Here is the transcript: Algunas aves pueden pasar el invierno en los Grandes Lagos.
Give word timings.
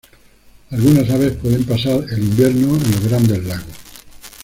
Algunas 0.71 1.07
aves 1.11 1.33
pueden 1.33 1.63
pasar 1.63 2.03
el 2.11 2.23
invierno 2.23 2.75
en 2.75 2.91
los 2.91 3.03
Grandes 3.03 3.43
Lagos. 3.43 3.77